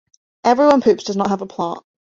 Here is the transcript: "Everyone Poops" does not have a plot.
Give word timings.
"Everyone 0.43 0.81
Poops" 0.81 1.03
does 1.03 1.15
not 1.15 1.29
have 1.29 1.43
a 1.43 1.45
plot. 1.45 1.85